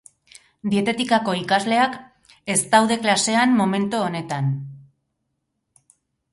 Dietetikako 0.69 1.35
ikasleak 1.41 1.99
ez 2.55 2.57
daude 2.73 2.99
klasean 3.05 3.55
momento 3.61 4.03
honetan 4.09 4.51